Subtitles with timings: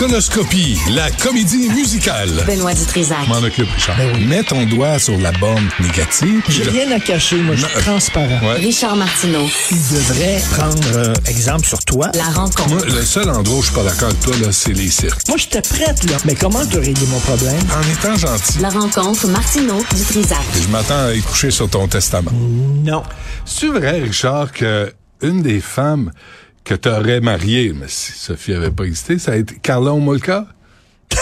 [0.00, 2.28] Conoscopie, la comédie musicale.
[2.46, 3.26] Benoît Dutrisac.
[3.28, 3.96] M'en occupe, Richard.
[4.28, 6.42] Mets ton doigt sur la borne négative.
[6.50, 8.38] J'ai Je- rien à cacher, moi, je suis transparent.
[8.46, 8.56] Ouais.
[8.56, 9.46] Richard Martineau.
[9.70, 12.10] Il devrait prendre euh, exemple sur toi.
[12.12, 12.68] La rencontre.
[12.68, 15.26] Moi, le seul endroit où je suis pas d'accord avec toi, là, c'est les cirques.
[15.28, 16.18] Moi, j'étais prête, là.
[16.26, 17.56] Mais comment tu réglé mon problème?
[17.74, 20.38] En étant gentil, La rencontre Martineau Dutrisac.
[20.62, 22.32] je m'attends à y coucher sur ton testament.
[22.84, 23.02] Non.
[23.46, 26.10] C'est vrai, Richard, que une des femmes
[26.66, 30.46] que tu aurais mariée, mais si Sophie avait pas existé, ça a été Carla Omolka?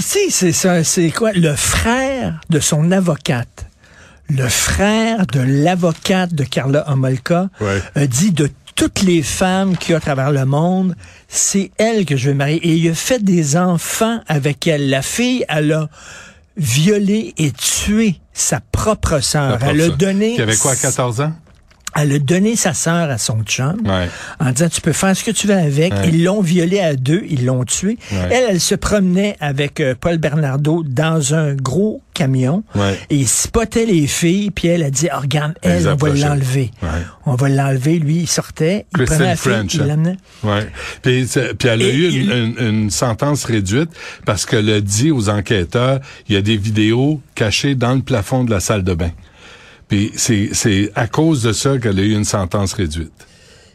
[0.00, 1.32] C'est ça, c'est quoi?
[1.32, 3.66] Le frère de son avocate.
[4.28, 7.80] Le frère de l'avocate de Carla Homolka Ouais.
[7.94, 10.96] a dit de toutes les femmes qu'il y a à travers le monde,
[11.28, 12.56] c'est elle que je vais marier.
[12.66, 14.90] Et il a fait des enfants avec elle.
[14.90, 15.88] La fille, elle a
[16.56, 19.58] violé et tué sa propre sœur.
[19.62, 20.34] Elle a donné...
[20.34, 21.32] Qui avait quoi, 14 ans?
[21.96, 24.08] Elle a donné sa sœur à son chum Ouais.
[24.40, 25.92] en disant tu peux faire ce que tu veux avec.
[25.92, 26.08] Ouais.
[26.08, 27.98] Ils l'ont violée à deux, ils l'ont tuée.
[28.12, 28.18] Ouais.
[28.30, 32.98] Elle, elle se promenait avec euh, Paul Bernardo dans un gros camion Ouais.
[33.10, 36.70] et il spottait les filles puis elle a dit oh, regarde Elle on va l'enlever.
[36.82, 36.88] Ouais.
[37.26, 37.98] On va l'enlever.
[37.98, 40.16] Lui, il sortait, il prenait la fille, French, il l'amenait.
[40.42, 40.68] Ouais.
[41.02, 41.26] Puis,
[41.64, 43.90] elle a Et eu il- une, une- une sentence réduite
[44.26, 48.44] parce qu'elle a dit aux enquêteurs, il y a des vidéos cachées dans le plafond
[48.44, 49.10] de la salle de bain.
[49.88, 53.12] Puis c'est, c'est à cause de ça qu'elle a eu une sentence réduite.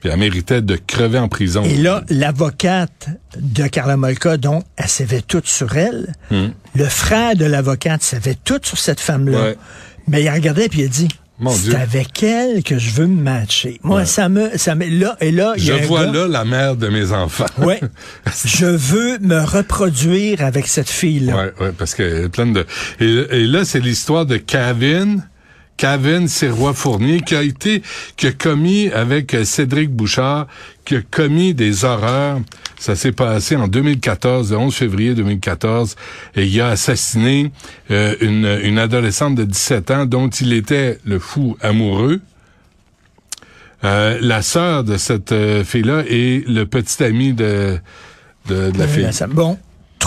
[0.01, 1.63] Puis elle méritait de crever en prison.
[1.63, 6.13] Et là, l'avocate de Carla Molka, donc, elle savait tout sur elle.
[6.31, 9.37] Le frère de l'avocate savait tout sur cette femme-là.
[9.39, 9.43] Hmm.
[9.43, 9.57] Ouais.
[10.07, 11.09] Mais il regardait puis il a dit,
[11.51, 13.79] c'est avec elle que je veux me matcher.
[13.83, 14.05] Moi, Ouais.
[14.05, 16.75] ça me, ça me, là, et là, y Je un vois gars- là la mère
[16.77, 17.45] de mes enfants.
[17.57, 17.79] Ouais.
[18.45, 21.35] je veux me reproduire avec cette fille-là.
[21.35, 22.65] Ouais, ouais, parce qu'elle est pleine de.
[22.99, 23.05] Et,
[23.41, 25.23] et là, c'est l'histoire de Kevin.
[25.79, 27.81] Kevin Sirois-Fournier, qui a été,
[28.17, 30.45] qui a commis avec Cédric Bouchard,
[30.83, 32.41] qui a commis des horreurs.
[32.77, 35.95] Ça s'est passé en 2014, le 11 février 2014,
[36.35, 37.51] et il a assassiné
[37.91, 42.19] euh, une, une adolescente de 17 ans dont il était le fou amoureux.
[43.85, 47.79] Euh, la sœur de cette euh, fille-là est le petit ami de,
[48.49, 49.09] de, de la fille.
[49.29, 49.57] Bon,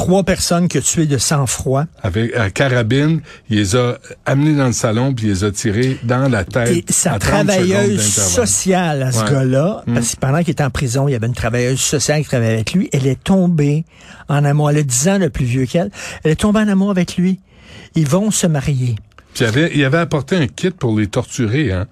[0.06, 1.84] trois personnes que tu es de sang-froid.
[2.02, 3.20] avec à carabine,
[3.50, 6.70] il les a amenés dans le salon puis il les a tirés dans la tête.
[6.70, 9.30] Et sa à 30 secondes travailleuse sociale à ce Ouais.
[9.30, 9.94] gars-là, Mm.
[9.94, 12.54] parce que pendant qu'il était en prison, il y avait une travailleuse sociale qui travaillait
[12.54, 13.84] avec lui, elle est tombée
[14.28, 14.70] en amour.
[14.70, 15.90] Elle a 10 ans de plus vieux qu'elle.
[16.24, 17.40] Elle est tombée en amour avec lui.
[17.94, 18.96] Ils vont se marier.
[19.34, 21.72] Puis il avait, il avait apporté un kit pour les torturer.
[21.72, 21.86] Hein.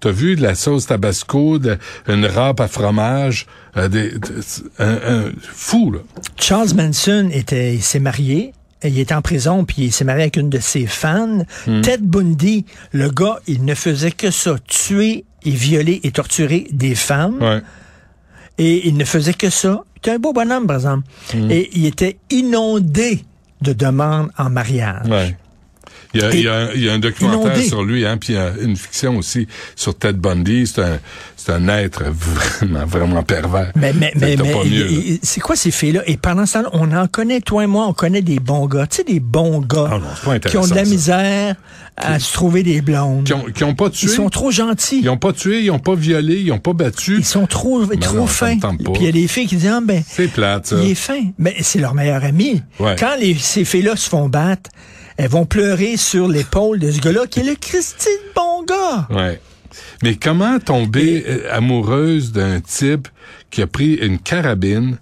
[0.00, 4.40] T'as vu de la sauce tabasco, de, une râpe à fromage, euh, des, de-
[4.78, 6.00] un, un fou là.
[6.36, 8.52] Charles Manson était, s'est marié.
[8.84, 11.44] Il était en prison, puis il s'est marié avec une de ses fans.
[11.64, 16.96] Ted Bundy, le gars, il ne faisait que ça, tuer et violer et torturer des
[16.96, 17.38] femmes.
[17.40, 17.60] Ouais.
[18.58, 19.84] Et il ne faisait que ça.
[19.94, 21.06] C'était un beau bonhomme, par exemple.
[21.48, 23.24] Et il était inondé
[23.60, 25.06] de demandes en mariage.
[25.08, 25.36] Ouais.
[26.14, 27.68] Il y, a, il, y a un, il y a un documentaire inondé.
[27.68, 29.46] sur lui, hein, puis il y a une fiction aussi
[29.76, 30.66] sur Ted Bundy.
[30.66, 30.98] C'est un,
[31.36, 33.72] c'est un être vraiment, vraiment pervers.
[33.74, 36.02] Mais, mais, mais, mais c'est quoi ces filles-là?
[36.06, 38.86] Et pendant ce temps on en connaît, toi et moi, on connaît des bons gars.
[38.86, 40.90] Tu sais, des bons gars Ah non, qui ont de la ça.
[40.90, 41.56] misère
[41.96, 43.24] à se trouver des blondes.
[43.24, 44.08] Qui ont, qui ont pas tué.
[44.08, 45.00] Ils sont trop gentils.
[45.02, 47.16] Ils ont pas tué, ils ont pas violé, ils ont pas battu.
[47.18, 48.58] Ils sont trop, trop non, fins.
[48.58, 50.76] Puis il y a des filles qui disent, ah, ben, C'est plate, ça.
[50.82, 51.20] il est fin.
[51.38, 52.62] Mais c'est leur meilleur ami.
[52.78, 52.96] Ouais.
[52.98, 54.70] Quand les, ces filles-là se font battre,
[55.22, 59.06] elles vont pleurer sur l'épaule de ce gars-là qui est le Christy de bon gars.
[59.10, 59.40] Ouais.
[60.02, 63.06] Mais comment tomber euh, amoureuse d'un type
[63.50, 64.98] qui a pris une carabine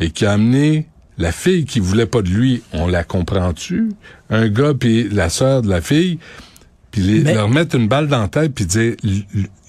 [0.00, 0.88] et qui a amené
[1.18, 3.90] la fille qui voulait pas de lui, on la comprend-tu?
[4.28, 6.18] Un gars puis la sœur de la fille,
[6.90, 8.94] puis les- Mais- leur mettre une balle dans la tête puis dire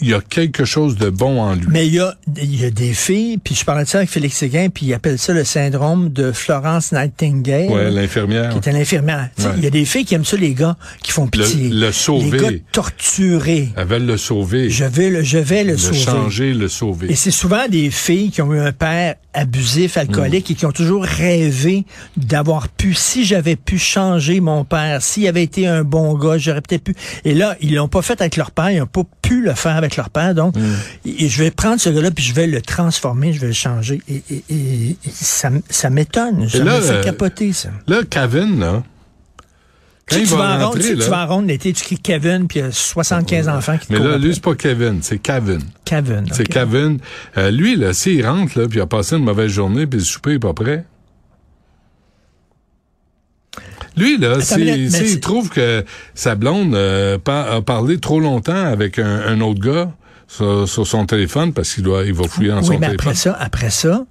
[0.02, 1.66] il y a quelque chose de bon en lui.
[1.70, 4.10] Mais il y a, il y a des filles, puis je parlais de ça avec
[4.10, 7.70] Félix Séguin, puis il appelle ça le syndrome de Florence Nightingale.
[7.70, 8.50] Ouais, l'infirmière.
[8.52, 9.30] Qui était l'infirmière.
[9.36, 9.56] Tu sais, Ouais.
[9.58, 11.70] Il y a des filles qui aiment ça, les gars, qui font pitié.
[11.70, 12.32] Le- le sauver.
[12.32, 13.70] Les gars torturés.
[13.76, 14.70] Elle veut le sauver.
[14.70, 16.00] Je vais le, je vais le, le sauver.
[16.00, 17.12] changer, le sauver.
[17.12, 20.52] Et c'est souvent des filles qui ont eu un père abusif, alcoolique, Mm.
[20.52, 21.86] et qui ont toujours rêvé
[22.18, 26.62] d'avoir pu, si j'avais pu changer mon père, s'il avait été un bon gars, j'aurais
[26.62, 26.96] peut-être pu.
[27.24, 29.76] Et là, ils l'ont pas fait avec leur père, ils n'ont pas pu le faire
[29.78, 30.36] avec leur père.
[30.36, 30.74] Donc, Mm.
[31.06, 34.02] et je vais prendre ce gars-là, puis je vais le transformer, je vais le changer.
[34.10, 36.48] Et, ça, ça m'étonne.
[36.50, 37.70] Ça me fait euh, capoter, ça.
[37.88, 38.84] Là, Kevin, là,
[40.10, 42.48] quand Tu, vas rentrer, tu sais, là, tu vas en ronde l'été, tu cries Kevin,
[42.48, 45.20] puis il y a 75 enfants qui te mais là, lui, c'est pas Kevin, c'est
[45.20, 45.62] Kevin.
[45.86, 46.26] Kevin.
[46.32, 46.48] C'est.
[46.48, 46.98] Kevin.
[47.38, 50.06] Euh, lui, là, s'il rentre, là, puis il a passé une mauvaise journée, puis le
[50.06, 50.86] souper est pas prêt.
[53.98, 55.84] Lui, là, s'il trouve que
[56.16, 59.92] sa blonde euh, a parlé trop longtemps avec un, un autre gars
[60.28, 62.96] sur, sur son téléphone, parce qu'il doit, il va fouiller dans Oui, son mais téléphone.
[63.00, 64.06] après ça, après ça,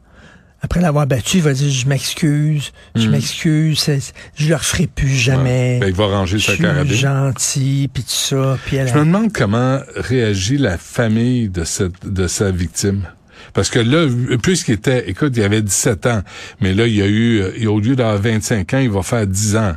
[0.62, 5.08] après l'avoir battu, il va dire je m'excuse, je m'excuse, c'est- je le referai plus
[5.08, 5.78] jamais.
[5.80, 6.92] Ben, il va ranger je sa suis carabine.
[6.94, 8.88] gentil, puis tout ça, puis elle.
[8.88, 13.04] Je me demande comment réagit la famille de cette de sa victime.
[13.52, 14.06] Parce que là,
[14.42, 16.22] puisqu'il était, écoute, il avait 17 ans,
[16.60, 19.26] mais là, il y a eu, euh, au lieu d'avoir 25 ans, il va faire
[19.26, 19.74] 10 ans.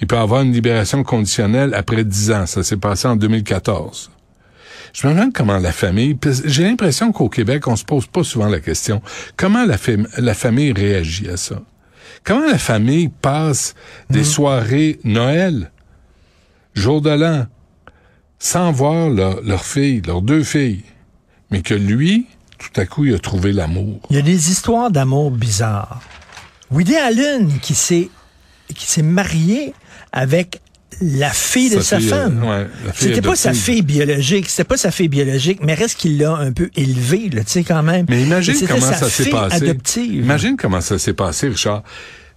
[0.00, 2.46] Il peut avoir une libération conditionnelle après 10 ans.
[2.46, 4.10] Ça s'est passé en 2014.
[4.92, 8.48] Je me demande comment la famille, j'ai l'impression qu'au Québec, on se pose pas souvent
[8.48, 9.00] la question,
[9.36, 9.76] comment la,
[10.18, 11.62] la famille réagit à ça?
[12.24, 13.74] Comment la famille passe
[14.10, 15.72] des soirées Noël,
[16.74, 17.46] jour de l'an,
[18.38, 20.82] sans voir leur, leur fille, leurs deux filles,
[21.50, 22.26] mais que lui,
[22.62, 24.00] tout à coup, il a trouvé l'amour.
[24.10, 26.00] Il y a des histoires d'amour bizarres.
[26.70, 28.08] Woody Allen qui s'est
[28.74, 29.74] qui s'est marié
[30.12, 30.60] avec
[31.00, 32.44] la fille de sa fille, euh, femme.
[32.44, 36.36] ouais, C'était pas sa fille biologique, c'était pas sa fille biologique, mais reste qu'il l'a
[36.36, 38.06] un peu élevée, tu sais quand même.
[38.08, 39.56] Mais imagine comment ça s'est passé.
[39.56, 40.14] Adoptive.
[40.24, 41.82] Imagine comment ça s'est passé, Richard.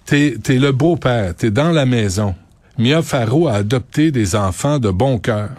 [0.06, 2.36] T'es, t'es le beau-père, t'es dans la maison.
[2.78, 5.50] Mia Farrow a adopté des enfants de bon cœur.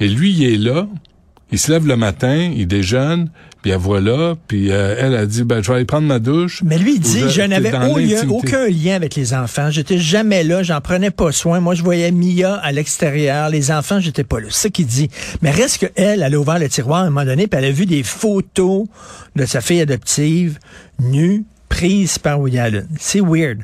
[0.00, 0.86] Et lui, il est là,
[1.52, 3.30] il se lève le matin, il déjeune,
[3.62, 6.18] puis elle voit là, puis euh, elle a dit, ben, je vais aller prendre ma
[6.18, 6.62] douche.
[6.64, 7.72] Mais lui, il dit, je n'avais
[8.28, 9.70] aucun lien avec les enfants.
[9.70, 11.60] J'étais jamais là, j'en prenais pas soin.
[11.60, 13.48] Moi, je voyais Mia à l'extérieur.
[13.48, 14.48] Les enfants, j'étais pas là.
[14.50, 15.08] C'est ça qu'il dit.
[15.40, 17.66] Mais reste que elle, elle a ouvert le tiroir à un moment donné, puis elle
[17.66, 18.86] a vu des photos
[19.34, 20.58] de sa fille adoptive
[21.00, 22.86] nue, prise par Woody Allen.
[22.98, 23.60] C'est weird.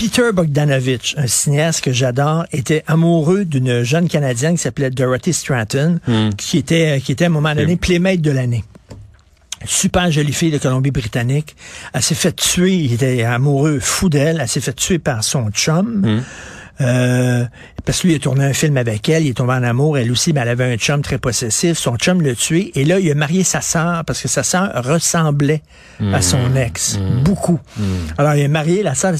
[0.00, 6.00] Peter Bogdanovich, un cinéaste que j'adore, était amoureux d'une jeune Canadienne qui s'appelait Dorothy Stratton,
[6.38, 8.64] qui était qui était à un moment donné playmate de l'année
[9.66, 11.54] super jolie fille de Colombie-Britannique.
[11.92, 14.38] Elle s'est fait tuer, il était amoureux, fou d'elle.
[14.40, 16.22] Elle s'est fait tuer par son chum.
[16.80, 17.44] Euh,
[17.84, 19.98] parce que lui, il a tourné un film avec elle, il est tombé en amour.
[19.98, 21.76] Elle aussi, ben, elle avait un chum très possessif.
[21.78, 22.72] Son chum l'a tué.
[22.74, 25.62] Et là, il a marié sa sœur parce que sa sœur ressemblait
[26.12, 26.98] à son ex.
[27.24, 27.58] Beaucoup.
[28.18, 29.14] Alors, il a marié la sœur.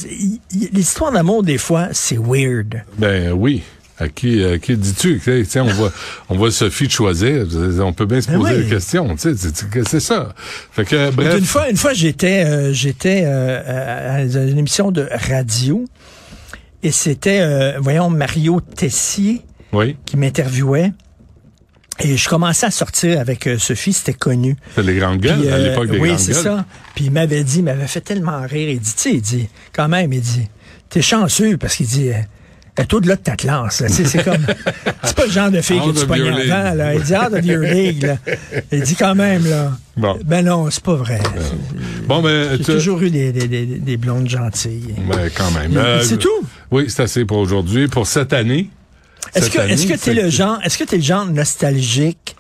[0.73, 2.83] L'histoire d'amour, des fois, c'est weird.
[2.99, 3.63] Ben oui.
[3.99, 5.21] À qui, à qui dis-tu?
[5.57, 5.93] On voit,
[6.31, 7.45] on voit Sophie de choisir.
[7.81, 8.63] On peut bien se Ben poser oui.
[8.65, 9.15] la question.
[9.19, 10.33] C'est- ça.
[10.73, 11.39] Fait que, bref.
[11.39, 15.85] Une fois, une fois, j'étais, euh, j'étais euh, à une émission de radio
[16.83, 19.43] et c'était, euh, voyons, Mario Tessier
[19.73, 19.97] Oui.
[20.07, 20.93] qui m'interviewait.
[22.03, 24.57] Et je commençais à sortir avec euh, Sophie, c'était connu.
[24.75, 26.43] C'est les grandes gueules, Puis, à euh, l'époque des oui, grandes c'est gueules.
[26.43, 26.65] ça.
[26.95, 28.71] Puis il m'avait dit, il m'avait fait tellement rire.
[28.71, 30.49] Il dit, tu sais, il dit, quand même, il dit,
[30.89, 32.15] t'es chanceux parce qu'il dit, euh,
[32.79, 33.83] est au-delà de ta classe.
[33.89, 34.47] C'est comme,
[35.05, 36.75] c'est pas le genre de fille que tu pognes avant.
[36.75, 36.95] Là.
[36.95, 38.03] Il dit, out of your league.
[38.05, 38.17] Là.
[38.73, 39.73] Il dit quand même, là.
[39.99, 40.19] Bon.
[40.25, 41.21] Ben non, c'est pas vrai.
[42.07, 44.95] Bon, ben, J'ai toujours eu des, des, des, des blondes gentilles.
[45.07, 45.77] Ouais, quand même.
[45.77, 46.31] Euh, c'est tout?
[46.71, 47.89] Oui, c'est assez pour aujourd'hui.
[47.89, 48.71] Pour cette année.
[49.35, 52.37] Est-ce que est-ce que t'es le genre est-ce que t'es le genre nostalgique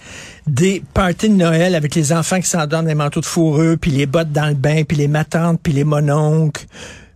[0.46, 3.90] des parties de Noël avec les enfants qui s'endorment dans les manteaux de fourreux, puis
[3.90, 6.64] les bottes dans le bain, puis les matantes, puis les mononcles,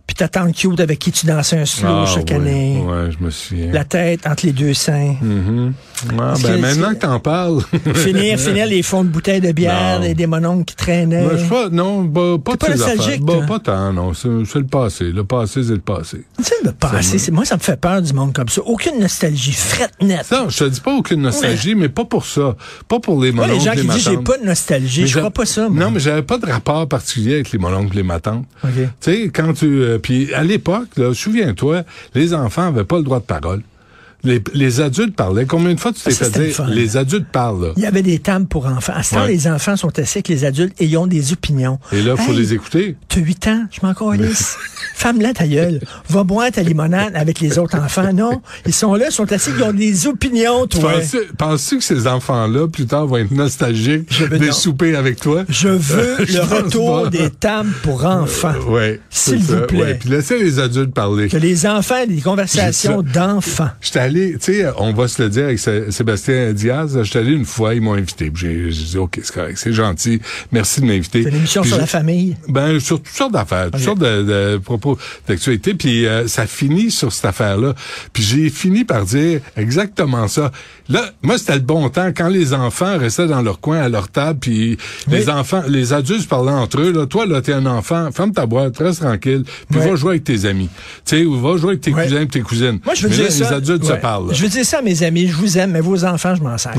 [0.07, 3.23] puis ta tante cute avec qui tu dansais un slow Ah, chaque année, Ouais, je
[3.23, 3.71] me souviens.
[3.71, 5.15] la tête entre les deux seins.
[5.21, 5.73] Mhm.
[6.19, 7.61] Ah, ben, que- maintenant que t'en parles.
[7.95, 10.05] finir, finir les fonds de bouteilles de bière Non.
[10.05, 11.25] et des mononcles qui traînaient.
[11.37, 13.21] Je pas, non, bah, pas pas nostalgique.
[13.23, 14.13] Bah, pas tant, non.
[14.13, 15.05] C'est le passé.
[15.05, 16.23] Le passé, c'est le passé.
[16.37, 18.61] Tu sais, le passé, c'est- moi, ça me fait peur du monde comme ça.
[18.65, 20.29] Aucune nostalgie, frette nette.
[20.31, 22.55] Non, je te dis pas aucune nostalgie, mais pas pour ça.
[22.87, 25.17] Pas pour les Moi, mononcles, les gens qui disent j'ai pas de nostalgie, Mais je
[25.17, 25.67] crois pas ça.
[25.69, 25.83] moi.
[25.85, 28.45] Non, mais j'avais pas de rapport particulier avec les mononcles, les matantes.
[28.61, 29.65] Tu sais, quand tu...
[29.65, 31.83] euh, puis à l'époque, souviens-toi,
[32.13, 33.61] les enfants avaient pas le droit de parole.
[34.23, 35.45] Les, les adultes parlaient.
[35.45, 36.65] Combien de fois tu t'es Ah, ça, fait dire, fun.
[36.67, 37.73] les adultes parlent, là?
[37.77, 38.93] Il y avait des tables pour enfants.
[38.95, 39.27] À ce temps, Ouais.
[39.27, 41.79] les enfants sont assis avec les adultes et ils ont des opinions.
[41.91, 42.97] Et là, faut Hey, les écouter.
[43.07, 44.57] T'as 8 ans, je m'en calisse.
[44.97, 45.81] Femme-là, ta gueule.
[46.09, 48.13] Va boire ta limonade avec les autres enfants.
[48.13, 50.93] Non, ils sont là, ils sont assis, ils ont des opinions, toi.
[50.93, 54.51] Penses-tu penses-tu que ces enfants-là, plus tard, vont être nostalgiques Je non.
[54.53, 55.43] soupers avec toi?
[55.49, 57.09] Je veux Je le retour pas.
[57.09, 58.53] des tables pour enfants.
[58.69, 59.01] Ouais.
[59.09, 59.79] S'il vous plaît.
[59.81, 59.93] Ouais.
[59.95, 61.27] Puis laissez les adultes parler.
[61.27, 63.69] Que les enfants aient des conversations d'enfants.
[63.81, 67.33] J'étais allé, tu sais, on va se le dire avec Sé- Sébastien Diaz, j'étais allé
[67.33, 68.31] une fois, ils m'ont invité.
[68.33, 70.21] J'ai dit, OK, c'est correct, c'est gentil,
[70.51, 71.23] merci de m'inviter.
[71.23, 72.35] C'est une émission Puis sur la famille.
[72.47, 74.23] Ben, sur toutes sortes d'affaires, toutes sortes de,
[74.53, 74.84] de propos
[75.27, 75.73] d'actualité.
[75.73, 77.73] Puis euh, ça finit sur cette affaire-là.
[78.13, 80.51] Puis j'ai fini par dire exactement ça.
[80.87, 84.07] Là, moi, c'était le bon temps quand les enfants restaient dans leur coin à leur
[84.09, 84.77] table, puis
[85.07, 86.91] les enfants, les adultes parlaient entre eux.
[86.91, 90.23] Là, toi, là, t'es un enfant, ferme ta boîte, reste tranquille, puis va jouer avec
[90.25, 90.69] tes amis.
[91.05, 92.79] Tu sais, ou va jouer avec tes cousins et tes cousines.
[92.85, 93.49] Moi, je veux Mais dire là, ça.
[93.49, 93.99] les adultes se ouais.
[93.99, 94.27] parlent.
[94.27, 94.33] là.
[94.33, 95.27] Je veux dire ça mes amis.
[95.27, 96.73] Je vous aime, mais vos enfants, je m'en sers.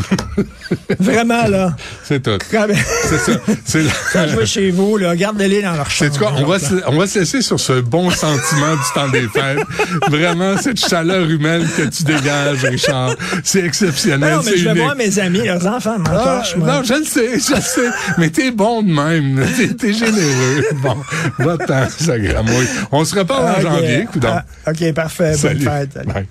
[1.00, 1.74] Vraiment, là.
[2.04, 2.38] C'est tout.
[2.50, 2.66] Quand,
[3.08, 3.40] C'est ça.
[3.64, 6.12] C'est quand je vais chez vous, là, gardez-les dans leur chambre.
[6.12, 6.32] C'est quoi?
[6.36, 9.64] On va, se, on va se laisser sur ce bon sentiment du temps des fêtes.
[10.10, 13.14] Vraiment, cette chaleur humaine que tu dégages, Richard.
[13.44, 14.34] C'est exceptionnel.
[14.34, 17.54] Non, mais je vais voir mes amis, leurs enfants, Ah, non, je le sais, je
[17.54, 17.90] le sais.
[18.18, 19.44] Mais t'es bon de même.
[19.78, 20.64] T'es, généreux.
[20.82, 20.96] Bon,
[21.38, 22.68] va-t'en, ça gramouille.
[22.92, 24.28] On se reparle en janvier, coudonc.
[24.30, 25.34] Ah, OK, parfait.
[25.42, 25.92] Bonne fête.
[25.94, 26.12] Salut.
[26.12, 26.26] Bye.